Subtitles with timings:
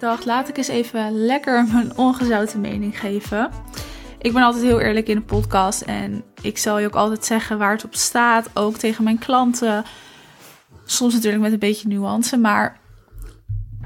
[0.00, 3.50] dacht, laat ik eens even lekker mijn ongezouten mening geven.
[4.18, 7.58] Ik ben altijd heel eerlijk in de podcast en ik zal je ook altijd zeggen
[7.58, 9.84] waar het op staat, ook tegen mijn klanten.
[10.84, 12.80] Soms natuurlijk met een beetje nuance, maar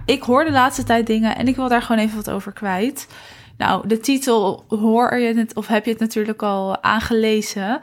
[0.05, 3.09] ik hoor de laatste tijd dingen en ik wil daar gewoon even wat over kwijt.
[3.57, 7.81] Nou, de titel hoor je het of heb je het natuurlijk al aangelezen.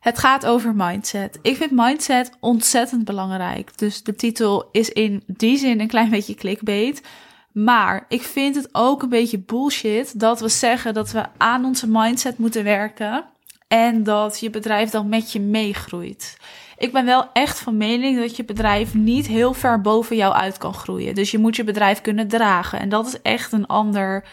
[0.00, 1.38] Het gaat over mindset.
[1.42, 3.78] Ik vind mindset ontzettend belangrijk.
[3.78, 7.02] Dus de titel is in die zin een klein beetje clickbait.
[7.52, 11.88] Maar ik vind het ook een beetje bullshit dat we zeggen dat we aan onze
[11.88, 13.24] mindset moeten werken
[13.68, 16.36] en dat je bedrijf dan met je meegroeit.
[16.82, 20.58] Ik ben wel echt van mening dat je bedrijf niet heel ver boven jou uit
[20.58, 21.14] kan groeien.
[21.14, 22.80] Dus je moet je bedrijf kunnen dragen.
[22.80, 24.24] En dat is echt een ander,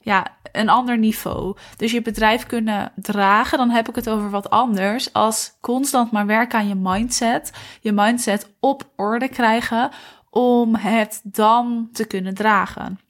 [0.00, 1.56] ja, een ander niveau.
[1.76, 5.12] Dus je bedrijf kunnen dragen, dan heb ik het over wat anders.
[5.12, 7.52] Als constant maar werken aan je mindset.
[7.80, 9.90] Je mindset op orde krijgen
[10.36, 13.00] om het dan te kunnen dragen.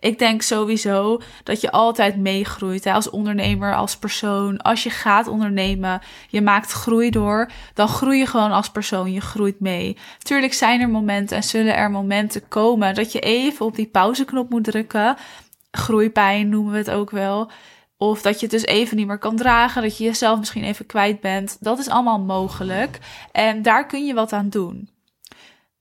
[0.00, 4.62] Ik denk sowieso dat je altijd meegroeit hè, als ondernemer, als persoon.
[4.62, 9.12] Als je gaat ondernemen, je maakt groei door, dan groei je gewoon als persoon.
[9.12, 9.96] Je groeit mee.
[10.18, 14.50] Tuurlijk zijn er momenten en zullen er momenten komen dat je even op die pauzeknop
[14.50, 15.16] moet drukken.
[15.70, 17.50] Groeipijn noemen we het ook wel.
[17.96, 20.86] Of dat je het dus even niet meer kan dragen, dat je jezelf misschien even
[20.86, 21.56] kwijt bent.
[21.60, 22.98] Dat is allemaal mogelijk.
[23.32, 24.94] En daar kun je wat aan doen.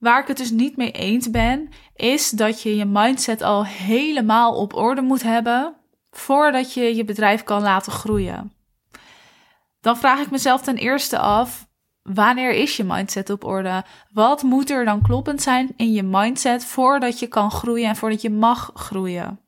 [0.06, 4.56] Waar ik het dus niet mee eens ben, is dat je je mindset al helemaal
[4.56, 5.76] op orde moet hebben
[6.12, 8.54] voordat je je bedrijf kan laten groeien.
[9.82, 11.68] Dan vraag ik mezelf ten eerste af:
[12.02, 13.84] wanneer is je mindset op orde?
[14.12, 18.22] Wat moet er dan kloppend zijn in je mindset voordat je kan groeien en voordat
[18.22, 19.40] je mag groeien?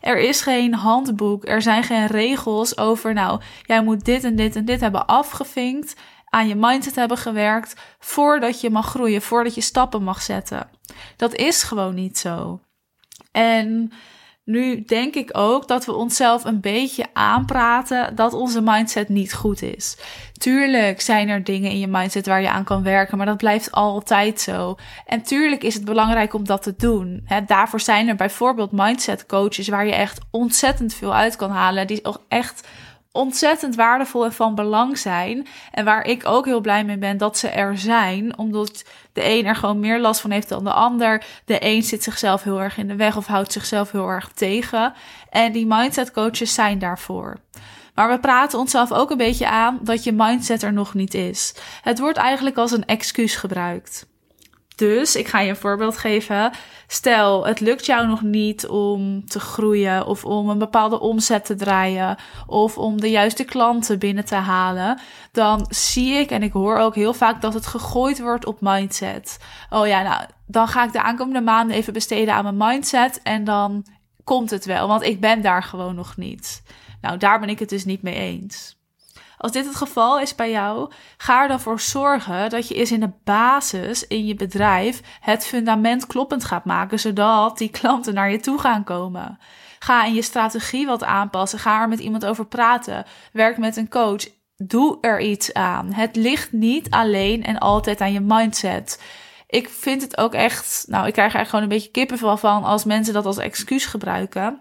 [0.00, 4.56] Er is geen handboek, er zijn geen regels over, nou, jij moet dit en dit
[4.56, 5.94] en dit hebben afgevinkt
[6.34, 10.68] aan je mindset hebben gewerkt voordat je mag groeien, voordat je stappen mag zetten.
[11.16, 12.60] Dat is gewoon niet zo.
[13.32, 13.92] En
[14.44, 19.62] nu denk ik ook dat we onszelf een beetje aanpraten dat onze mindset niet goed
[19.62, 19.96] is.
[20.38, 23.72] Tuurlijk zijn er dingen in je mindset waar je aan kan werken, maar dat blijft
[23.72, 24.76] altijd zo.
[25.06, 27.26] En tuurlijk is het belangrijk om dat te doen.
[27.46, 32.04] daarvoor zijn er bijvoorbeeld mindset coaches waar je echt ontzettend veel uit kan halen, die
[32.04, 32.68] ook echt
[33.14, 35.46] ontzettend waardevol en van belang zijn.
[35.70, 38.38] En waar ik ook heel blij mee ben dat ze er zijn.
[38.38, 41.24] Omdat de een er gewoon meer last van heeft dan de ander.
[41.44, 44.92] De een zit zichzelf heel erg in de weg of houdt zichzelf heel erg tegen.
[45.30, 47.36] En die mindset coaches zijn daarvoor.
[47.94, 51.54] Maar we praten onszelf ook een beetje aan dat je mindset er nog niet is.
[51.82, 54.06] Het wordt eigenlijk als een excuus gebruikt.
[54.74, 56.52] Dus ik ga je een voorbeeld geven.
[56.86, 61.54] Stel, het lukt jou nog niet om te groeien of om een bepaalde omzet te
[61.54, 65.00] draaien of om de juiste klanten binnen te halen.
[65.32, 69.38] Dan zie ik en ik hoor ook heel vaak dat het gegooid wordt op mindset.
[69.70, 73.44] Oh ja, nou, dan ga ik de aankomende maanden even besteden aan mijn mindset en
[73.44, 73.86] dan
[74.24, 76.62] komt het wel, want ik ben daar gewoon nog niet.
[77.00, 78.76] Nou, daar ben ik het dus niet mee eens.
[79.38, 82.92] Als dit het geval is bij jou, ga er dan voor zorgen dat je eens
[82.92, 88.30] in de basis in je bedrijf het fundament kloppend gaat maken, zodat die klanten naar
[88.30, 89.38] je toe gaan komen.
[89.84, 91.58] Ga in je strategie wat aanpassen.
[91.58, 93.04] Ga er met iemand over praten.
[93.32, 94.26] Werk met een coach.
[94.56, 95.92] Doe er iets aan.
[95.92, 99.02] Het ligt niet alleen en altijd aan je mindset.
[99.46, 100.84] Ik vind het ook echt.
[100.88, 104.60] Nou, ik krijg er gewoon een beetje kippenvel van als mensen dat als excuus gebruiken.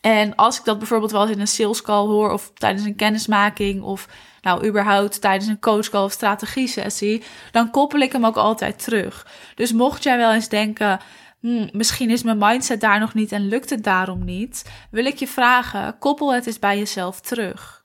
[0.00, 2.96] En als ik dat bijvoorbeeld wel eens in een sales call hoor of tijdens een
[2.96, 4.08] kennismaking of
[4.40, 7.22] nou überhaupt tijdens een coach call of strategie sessie,
[7.52, 9.26] dan koppel ik hem ook altijd terug.
[9.54, 11.00] Dus mocht jij wel eens denken,
[11.40, 15.16] hm, misschien is mijn mindset daar nog niet en lukt het daarom niet, wil ik
[15.16, 17.82] je vragen, koppel het eens bij jezelf terug.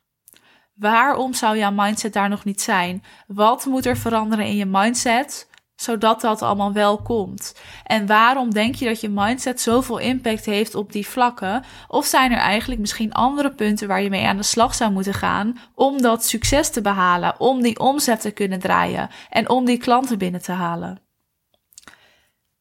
[0.74, 3.04] Waarom zou jouw mindset daar nog niet zijn?
[3.28, 5.48] Wat moet er veranderen in je mindset
[5.84, 7.56] zodat dat allemaal wel komt.
[7.84, 11.64] En waarom denk je dat je mindset zoveel impact heeft op die vlakken?
[11.88, 15.14] Of zijn er eigenlijk misschien andere punten waar je mee aan de slag zou moeten
[15.14, 19.78] gaan om dat succes te behalen, om die omzet te kunnen draaien en om die
[19.78, 21.02] klanten binnen te halen?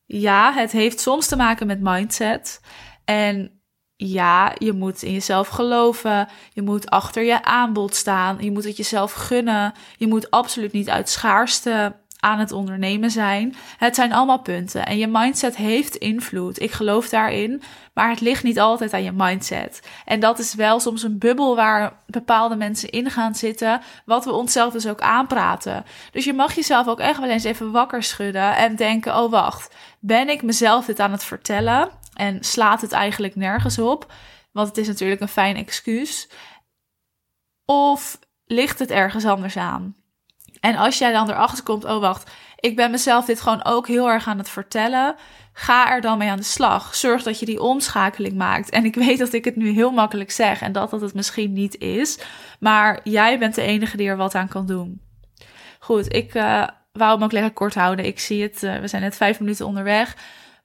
[0.07, 2.61] Ja, het heeft soms te maken met mindset.
[3.05, 3.63] En
[3.97, 6.29] ja, je moet in jezelf geloven.
[6.53, 8.37] Je moet achter je aanbod staan.
[8.41, 9.73] Je moet het jezelf gunnen.
[9.97, 13.55] Je moet absoluut niet uit schaarste aan het ondernemen zijn.
[13.79, 16.61] Het zijn allemaal punten en je mindset heeft invloed.
[16.61, 17.63] Ik geloof daarin,
[17.95, 19.89] maar het ligt niet altijd aan je mindset.
[20.05, 24.33] En dat is wel soms een bubbel waar bepaalde mensen in gaan zitten, wat we
[24.33, 25.85] onszelf dus ook aanpraten.
[26.11, 29.75] Dus je mag jezelf ook echt wel eens even wakker schudden en denken: oh wacht,
[30.01, 34.13] ben ik mezelf dit aan het vertellen en slaat het eigenlijk nergens op?
[34.53, 36.29] Want het is natuurlijk een fijn excuus.
[37.65, 40.02] Of ligt het ergens anders aan?
[40.63, 44.11] En als jij dan erachter komt, oh wacht, Ik ben mezelf dit gewoon ook heel
[44.11, 45.15] erg aan het vertellen.
[45.53, 46.95] Ga er dan mee aan de slag.
[46.95, 48.71] Zorg dat je die omschakeling maakt.
[48.71, 51.53] En ik weet dat ik het nu heel makkelijk zeg en dat dat het misschien
[51.53, 52.19] niet is.
[52.61, 55.01] Maar jij bent de enige die er wat aan kan doen.
[55.79, 58.05] Goed, ik uh, wou hem ook lekker kort houden.
[58.05, 60.17] Ik zie het, uh, we zijn net vijf minuten onderweg.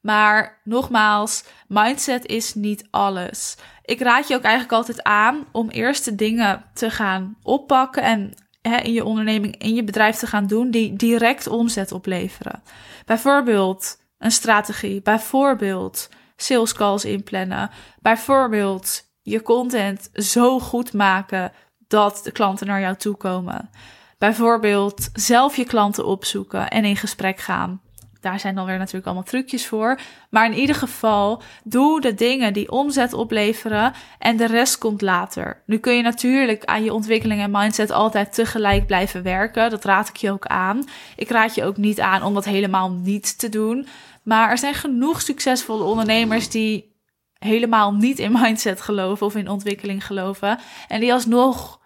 [0.02, 3.58] Maar nogmaals, mindset is niet alles.
[3.84, 8.34] Ik raad je ook eigenlijk altijd aan om eerst de dingen te gaan oppakken en
[8.70, 12.64] hè, in je onderneming, in je bedrijf te gaan doen die direct omzet opleveren.
[13.06, 17.70] Bijvoorbeeld een strategie, bijvoorbeeld sales calls inplannen,
[18.02, 21.52] bijvoorbeeld je content zo goed maken
[21.88, 23.70] dat de klanten naar jou toe komen.
[24.18, 27.82] Bijvoorbeeld zelf je klanten opzoeken en in gesprek gaan.
[28.22, 30.00] Daar zijn dan weer natuurlijk allemaal trucjes voor.
[30.30, 35.64] Maar in ieder geval, doe de dingen die omzet opleveren en de rest komt later.
[35.66, 39.70] Nu kun je natuurlijk aan je ontwikkeling en mindset altijd tegelijk blijven werken.
[39.70, 40.84] Dat raad ik je ook aan.
[41.16, 43.88] Ik raad je ook niet aan om dat helemaal niet te doen.
[44.24, 46.96] Maar er zijn genoeg succesvolle ondernemers die
[47.40, 50.60] helemaal niet in mindset geloven of in ontwikkeling geloven.
[50.88, 51.80] En die alsnog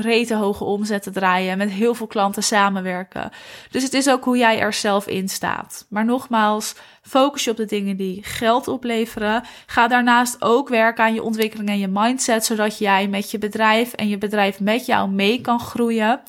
[0.00, 3.30] rete hoge omzetten draaien, met heel veel klanten samenwerken.
[3.70, 5.86] Dus het is ook hoe jij er zelf in staat.
[5.88, 9.44] Maar nogmaals, focus je op de dingen die geld opleveren.
[9.66, 13.92] Ga daarnaast ook werken aan je ontwikkeling en je mindset, zodat jij met je bedrijf
[13.92, 16.20] en je bedrijf met jou mee kan groeien.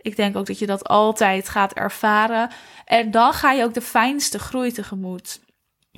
[0.00, 2.50] Ik denk ook dat je dat altijd gaat ervaren.
[2.84, 5.40] En dan ga je ook de fijnste groei tegemoet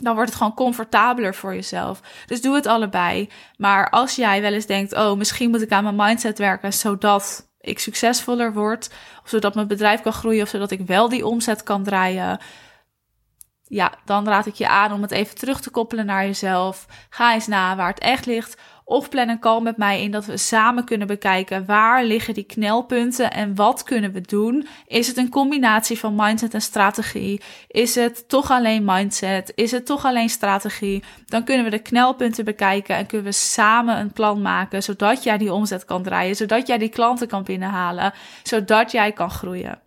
[0.03, 2.01] dan wordt het gewoon comfortabeler voor jezelf.
[2.27, 3.29] Dus doe het allebei.
[3.57, 7.51] Maar als jij wel eens denkt: oh, misschien moet ik aan mijn mindset werken zodat
[7.61, 8.91] ik succesvoller word,
[9.23, 12.41] of zodat mijn bedrijf kan groeien, of zodat ik wel die omzet kan draaien.
[13.69, 16.87] Ja, dan raad ik je aan om het even terug te koppelen naar jezelf.
[17.11, 18.61] Ga eens na waar het echt ligt.
[18.89, 22.45] Of plan een call met mij in dat we samen kunnen bekijken waar liggen die
[22.45, 24.67] knelpunten en wat kunnen we doen.
[24.87, 27.41] Is het een combinatie van mindset en strategie?
[27.69, 29.53] Is het toch alleen mindset?
[29.55, 31.03] Is het toch alleen strategie?
[31.25, 35.39] Dan kunnen we de knelpunten bekijken en kunnen we samen een plan maken zodat jij
[35.39, 38.13] die omzet kan draaien, zodat jij die klanten kan binnenhalen,
[38.43, 39.81] zodat jij kan groeien.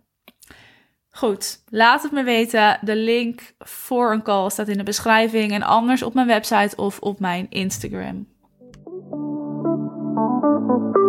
[1.10, 2.78] Goed, laat het me weten.
[2.80, 6.98] De link voor een call staat in de beschrijving en anders op mijn website of
[6.98, 8.38] op mijn Instagram.
[10.20, 10.99] Música